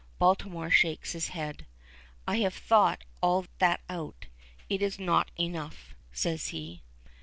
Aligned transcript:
Baltimore 0.17 0.71
shakes 0.71 1.11
his 1.11 1.27
head. 1.27 1.67
"I 2.27 2.37
have 2.37 2.55
thought 2.55 3.03
all 3.21 3.45
that 3.59 3.81
out. 3.87 4.25
It 4.67 4.81
is 4.81 4.97
not 4.97 5.29
enough," 5.37 5.93
says 6.11 6.47
he. 6.47 6.81